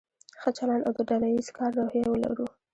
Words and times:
ښه 0.41 0.49
چلند 0.57 0.83
او 0.87 0.93
د 0.97 0.99
ډله 1.09 1.27
ایز 1.33 1.47
کار 1.57 1.71
روحیه 1.79 2.07
ولرو. 2.09 2.45